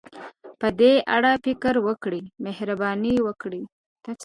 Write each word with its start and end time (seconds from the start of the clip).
په 0.59 0.67
دې 0.79 0.93
اړه 1.15 1.31
فکر 1.45 1.73
وکړئ، 1.87 2.21
مهرباني 2.45 3.15
وکړئ. 3.27 3.63